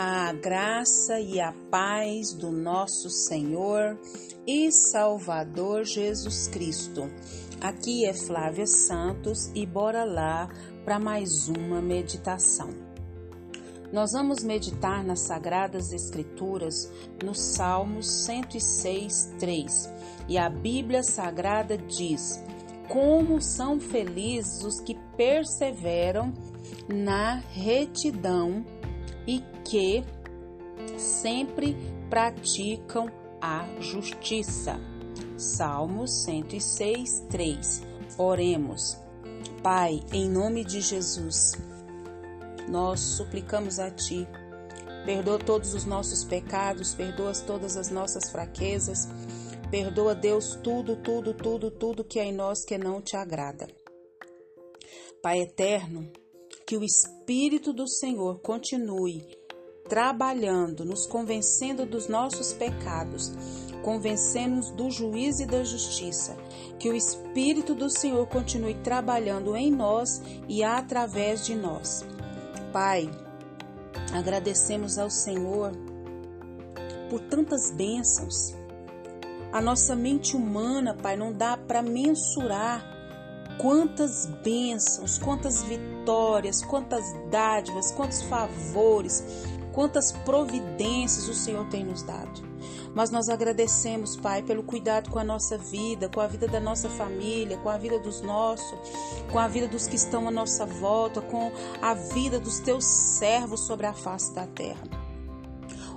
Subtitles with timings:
[0.00, 3.98] A graça e a paz do nosso Senhor
[4.46, 7.10] e Salvador Jesus Cristo.
[7.60, 10.48] Aqui é Flávia Santos e bora lá
[10.84, 12.70] para mais uma meditação.
[13.92, 16.88] Nós vamos meditar nas Sagradas Escrituras
[17.24, 19.90] no Salmo 106, 3.
[20.28, 22.40] E a Bíblia Sagrada diz:
[22.86, 26.32] Como são felizes os que perseveram
[26.88, 28.64] na retidão
[29.28, 30.02] e que
[30.96, 31.76] sempre
[32.08, 33.10] praticam
[33.42, 34.80] a justiça.
[35.36, 37.82] Salmos 106, 3.
[38.16, 38.96] Oremos.
[39.62, 41.52] Pai, em nome de Jesus,
[42.68, 44.26] nós suplicamos a Ti.
[45.04, 49.08] Perdoa todos os nossos pecados, perdoa todas as nossas fraquezas.
[49.70, 53.68] Perdoa, Deus, tudo, tudo, tudo, tudo que é em nós que não te agrada.
[55.22, 56.10] Pai eterno,
[56.68, 59.24] que o Espírito do Senhor continue
[59.88, 63.32] trabalhando, nos convencendo dos nossos pecados,
[63.82, 66.36] convencendo-nos do juízo e da justiça.
[66.78, 72.04] Que o Espírito do Senhor continue trabalhando em nós e através de nós.
[72.70, 73.10] Pai,
[74.12, 75.72] agradecemos ao Senhor
[77.08, 78.54] por tantas bênçãos.
[79.50, 82.97] A nossa mente humana, Pai, não dá para mensurar
[83.58, 89.24] quantas bênçãos, quantas vitórias, quantas dádivas, quantos favores,
[89.72, 92.48] quantas providências o Senhor tem nos dado.
[92.94, 96.88] Mas nós agradecemos, Pai, pelo cuidado com a nossa vida, com a vida da nossa
[96.88, 98.78] família, com a vida dos nossos,
[99.30, 103.60] com a vida dos que estão à nossa volta, com a vida dos teus servos
[103.66, 104.97] sobre a face da terra.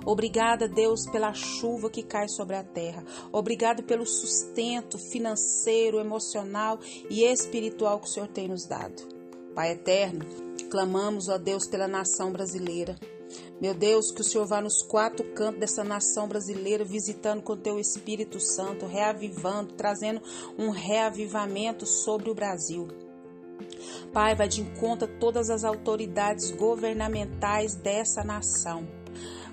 [0.04, 3.04] Obrigada, Deus, pela chuva que cai sobre a terra.
[3.30, 9.02] Obrigado pelo sustento financeiro, emocional e espiritual que o Senhor tem nos dado.
[9.54, 10.24] Pai eterno,
[10.70, 12.96] clamamos, ó Deus, pela nação brasileira.
[13.60, 17.78] Meu Deus, que o Senhor vá nos quatro cantos dessa nação brasileira, visitando com teu
[17.78, 20.20] Espírito Santo, reavivando, trazendo
[20.58, 22.88] um reavivamento sobre o Brasil.
[24.12, 29.01] Pai, vai de encontro a todas as autoridades governamentais dessa nação.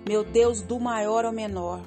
[0.07, 1.81] Meu Deus, do maior ao menor.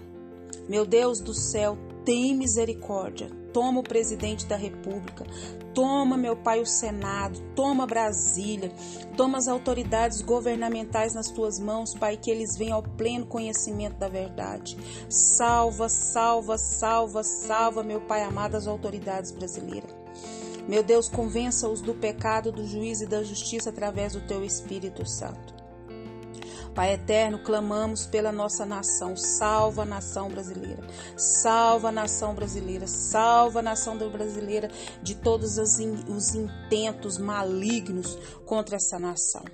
[0.69, 3.31] Meu Deus do céu, tem misericórdia.
[3.53, 5.27] Toma o presidente da República,
[5.75, 8.73] toma, meu Pai, o Senado, toma Brasília,
[9.15, 14.09] toma as autoridades governamentais nas tuas mãos, Pai, que eles venham ao pleno conhecimento da
[14.09, 14.77] verdade.
[15.09, 19.91] Salva, salva, salva, salva, meu Pai amado, as autoridades brasileiras.
[20.67, 25.62] Meu Deus, convença-os do pecado, do juízo e da justiça através do teu Espírito Santo.
[26.75, 29.15] Pai eterno, clamamos pela nossa nação.
[29.15, 30.83] Salva a nação brasileira.
[31.17, 32.87] Salva a nação brasileira.
[32.87, 34.71] Salva a nação brasileira
[35.03, 38.17] de todos os intentos malignos
[38.47, 39.45] contra essa nação.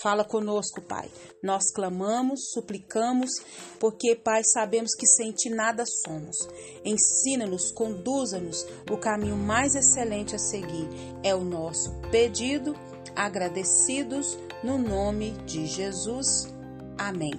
[0.00, 1.10] Fala conosco, Pai.
[1.42, 3.30] Nós clamamos, suplicamos,
[3.78, 6.36] porque, Pai, sabemos que sem Ti nada somos.
[6.84, 10.88] Ensina-nos, conduza-nos o caminho mais excelente a seguir.
[11.22, 12.74] É o nosso pedido,
[13.14, 16.52] agradecidos no nome de Jesus.
[16.96, 17.34] Amém.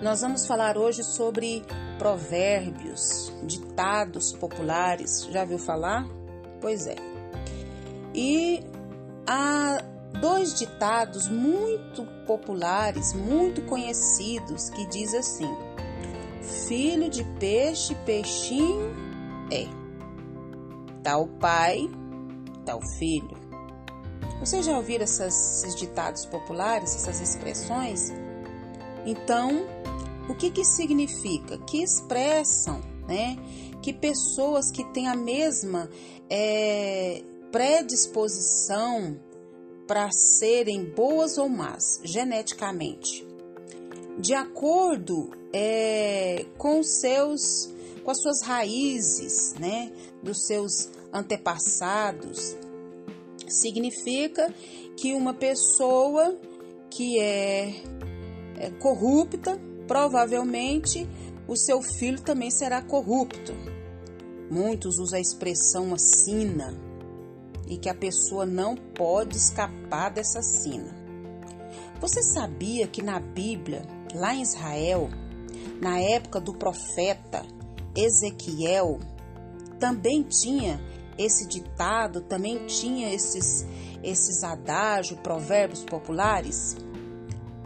[0.00, 1.62] Nós vamos falar hoje sobre
[1.98, 5.26] provérbios, ditados populares.
[5.30, 6.06] Já viu falar?
[6.60, 6.96] Pois é.
[8.14, 8.62] E
[9.26, 9.82] há
[10.20, 15.52] dois ditados muito populares, muito conhecidos, que diz assim:
[16.66, 18.92] Filho de peixe, peixinho
[19.50, 19.66] é.
[21.02, 21.88] Tal pai,
[22.64, 23.41] tal filho.
[24.40, 28.12] Vocês já ouviram essas, esses ditados populares, essas expressões?
[29.06, 29.66] Então,
[30.28, 31.58] o que que significa?
[31.58, 33.36] Que expressam, né?
[33.80, 35.88] Que pessoas que têm a mesma
[36.30, 39.18] é, predisposição
[39.86, 43.26] para serem boas ou más geneticamente,
[44.18, 47.68] de acordo é, com seus,
[48.02, 49.92] com as suas raízes, né?
[50.22, 52.56] Dos seus antepassados,
[53.52, 54.52] significa
[54.96, 56.36] que uma pessoa
[56.90, 57.82] que é,
[58.58, 61.08] é corrupta, provavelmente
[61.48, 63.52] o seu filho também será corrupto.
[64.50, 66.74] Muitos usam a expressão assina
[67.68, 70.94] e que a pessoa não pode escapar dessa sina.
[72.00, 75.08] Você sabia que na Bíblia, lá em Israel,
[75.80, 77.46] na época do profeta
[77.96, 78.98] Ezequiel,
[79.78, 80.80] também tinha
[81.18, 83.66] esse ditado também tinha esses,
[84.02, 86.76] esses adágios, provérbios populares?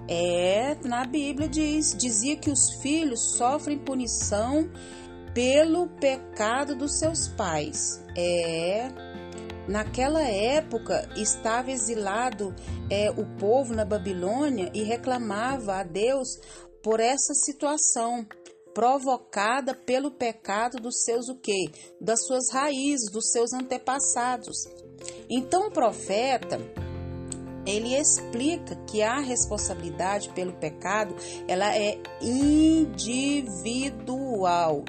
[0.08, 4.70] É, na Bíblia diz, dizia que os filhos sofrem punição
[5.34, 8.02] pelo pecado dos seus pais.
[8.16, 8.88] É,
[9.68, 12.54] Naquela época estava exilado
[12.88, 16.38] é, o povo na Babilônia e reclamava a Deus
[16.82, 18.24] por essa situação
[18.76, 21.70] provocada pelo pecado dos seus o quê?
[21.98, 24.68] Das suas raízes, dos seus antepassados.
[25.30, 26.60] Então o profeta
[27.64, 31.16] ele explica que a responsabilidade pelo pecado
[31.48, 33.64] ela é individual.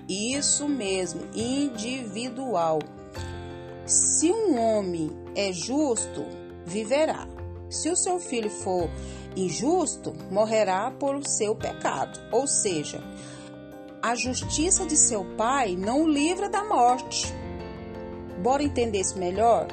[0.09, 2.79] Isso mesmo, individual.
[3.85, 6.25] Se um homem é justo,
[6.65, 7.25] viverá.
[7.69, 8.89] Se o seu filho for
[9.33, 12.19] injusto, morrerá por seu pecado.
[12.33, 13.01] Ou seja,
[14.07, 17.33] a justiça de seu pai não o livra da morte.
[18.41, 19.67] Bora entender isso melhor?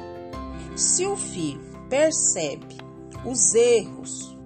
[0.75, 2.77] Se o filho percebe
[3.23, 4.37] os erros,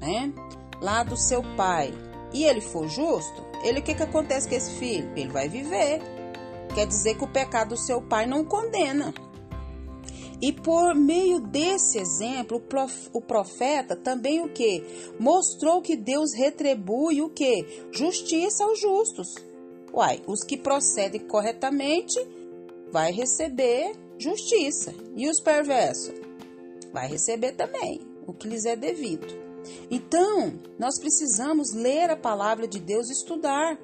[0.00, 0.32] né,
[0.80, 1.94] lá do seu pai,
[2.32, 5.12] e ele for justo, ele o que que acontece com esse filho?
[5.14, 6.02] Ele vai viver
[6.74, 9.14] Quer dizer que o pecado do seu pai não condena.
[10.40, 12.62] E por meio desse exemplo,
[13.12, 14.82] o profeta também o que?
[15.18, 17.64] Mostrou que Deus retribui o que?
[17.90, 19.34] Justiça aos justos.
[19.92, 22.18] Uai, os que procedem corretamente
[22.92, 24.94] vai receber justiça.
[25.14, 26.14] E os perversos?
[26.92, 29.26] Vai receber também o que lhes é devido.
[29.90, 33.78] Então, nós precisamos ler a palavra de Deus e estudar.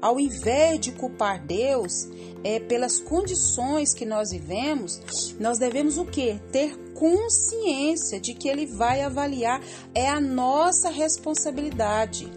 [0.00, 2.08] Ao invés de culpar Deus
[2.44, 6.40] é, pelas condições que nós vivemos, nós devemos o que?
[6.50, 9.60] Ter consciência de que Ele vai avaliar,
[9.94, 12.30] é a nossa responsabilidade.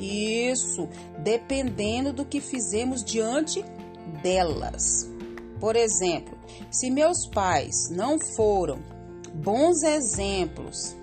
[0.00, 0.88] Isso,
[1.18, 3.64] dependendo do que fizemos diante
[4.22, 5.08] delas.
[5.60, 6.36] Por exemplo,
[6.70, 8.78] se meus pais não foram
[9.34, 10.96] bons exemplos,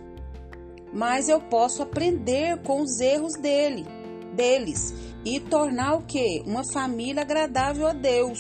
[0.92, 3.86] mas eu posso aprender com os erros dele,
[4.36, 4.94] deles
[5.26, 6.44] e tornar o que?
[6.46, 8.40] Uma família agradável a Deus,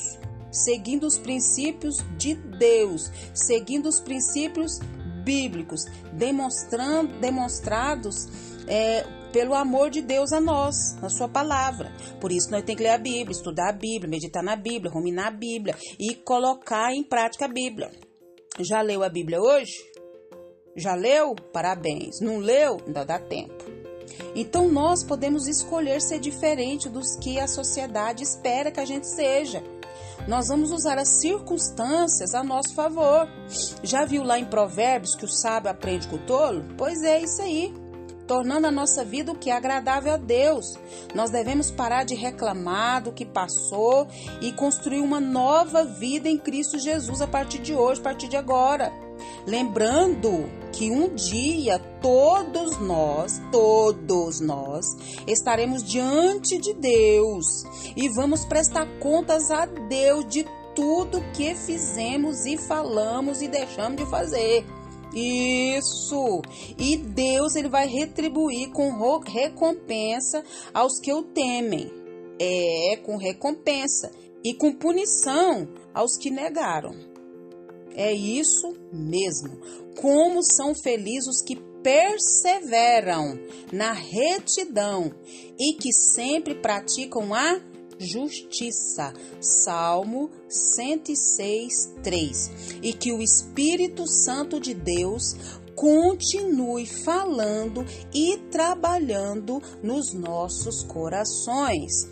[0.51, 4.80] seguindo os princípios de Deus, seguindo os princípios
[5.24, 8.27] bíblicos, demonstrando, demonstrados
[8.68, 11.91] é, pelo amor de Deus a nós, na sua palavra.
[12.21, 15.27] Por isso nós temos que ler a Bíblia, estudar a Bíblia, meditar na Bíblia, ruminar
[15.27, 17.89] a Bíblia e colocar em prática a Bíblia.
[18.59, 19.74] Já leu a Bíblia hoje?
[20.75, 21.35] Já leu?
[21.51, 22.19] Parabéns.
[22.21, 22.77] Não leu?
[22.85, 23.62] Ainda dá tempo.
[24.35, 29.63] Então nós podemos escolher ser diferente dos que a sociedade espera que a gente seja.
[30.27, 33.27] Nós vamos usar as circunstâncias a nosso favor.
[33.83, 36.63] Já viu lá em Provérbios que o sábio aprende com o tolo?
[36.77, 37.73] Pois é isso aí.
[38.25, 40.77] Tornando a nossa vida o que é agradável a Deus.
[41.13, 44.07] Nós devemos parar de reclamar do que passou
[44.41, 48.38] e construir uma nova vida em Cristo Jesus a partir de hoje, a partir de
[48.38, 48.94] agora.
[49.45, 54.85] Lembrando que um dia todos nós, todos nós,
[55.27, 57.63] estaremos diante de Deus
[57.95, 64.09] e vamos prestar contas a Deus de tudo que fizemos e falamos e deixamos de
[64.09, 64.65] fazer.
[65.13, 66.41] Isso.
[66.77, 68.89] E Deus ele vai retribuir com
[69.19, 70.43] recompensa
[70.73, 71.91] aos que o temem.
[72.39, 74.11] É, com recompensa
[74.43, 77.12] e com punição aos que negaram.
[77.95, 79.57] É isso mesmo.
[80.00, 83.38] Como são felizes os que perseveram
[83.72, 85.13] na retidão
[85.60, 87.62] e que sempre praticam a
[88.00, 89.13] justiça.
[89.40, 92.51] Salmo 106, 3.
[92.81, 95.36] E que o Espírito Santo de Deus
[95.75, 102.07] continue falando e trabalhando nos nossos corações.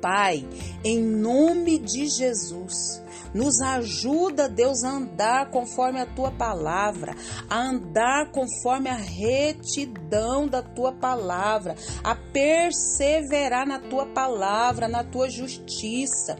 [0.00, 0.46] Pai,
[0.82, 3.02] em nome de Jesus,
[3.34, 7.14] nos ajuda, Deus, a andar conforme a tua palavra,
[7.48, 15.28] a andar conforme a retidão da tua palavra, a perseverar na tua palavra, na tua
[15.28, 16.38] justiça.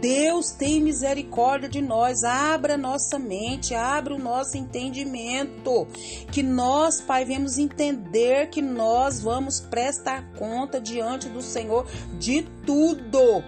[0.00, 5.86] Deus tem misericórdia de nós, abra nossa mente, abra o nosso entendimento,
[6.30, 11.86] que nós, Pai, vemos entender que nós vamos prestar conta diante do Senhor
[12.18, 13.44] de tudo.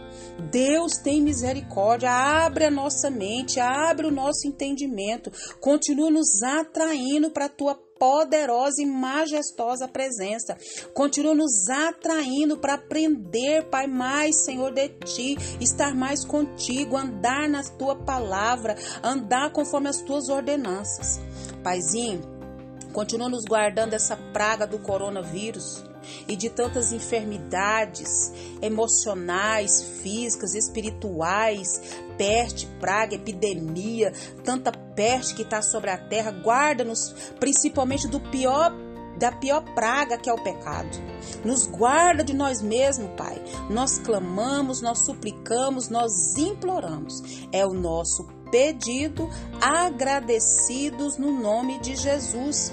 [0.50, 7.46] Deus tem misericórdia, abre a nossa mente, abre o nosso entendimento, continua nos atraindo para
[7.46, 10.54] a tua poderosa e majestosa presença.
[10.92, 17.62] Continua nos atraindo para aprender, Pai, mais, Senhor, de Ti, estar mais contigo, andar na
[17.62, 21.18] Tua palavra, andar conforme as Tuas ordenanças.
[21.62, 22.20] Paizinho,
[22.92, 25.82] continua nos guardando dessa praga do coronavírus
[26.26, 31.80] e de tantas enfermidades emocionais, físicas, espirituais,
[32.16, 36.30] peste, praga, epidemia, tanta peste que está sobre a terra.
[36.30, 38.72] Guarda-nos principalmente do pior
[39.16, 40.90] da pior praga que é o pecado.
[41.44, 43.40] Nos guarda de nós mesmos, Pai.
[43.70, 47.22] Nós clamamos, nós suplicamos, nós imploramos.
[47.52, 49.28] É o nosso pedido,
[49.60, 52.72] agradecidos no nome de Jesus.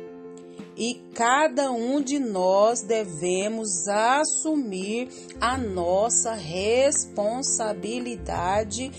[0.81, 5.09] e cada um de nós devemos assumir
[5.39, 8.91] a nossa responsabilidade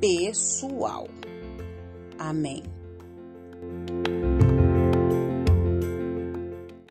[0.00, 1.06] pessoal.
[2.18, 2.64] Amém.